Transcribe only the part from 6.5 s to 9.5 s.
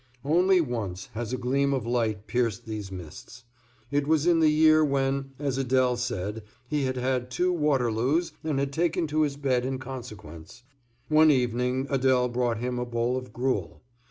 he had had two Waterloos and had taken to his